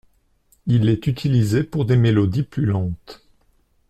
Il 0.65 0.89
est 0.89 1.05
utilisé 1.05 1.63
pour 1.63 1.85
des 1.85 1.95
mélodies 1.95 2.41
plus 2.41 2.65
lentes. 2.65 3.21